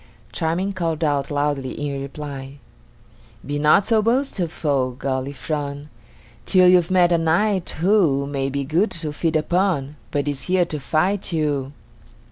[0.31, 2.57] Charming called out loudly in reply:
[3.45, 5.89] "Be not so boastful, Galifron,
[6.47, 10.65] Till you've met a knight, who May be good to feed upon, But is here
[10.65, 11.73] to fight you."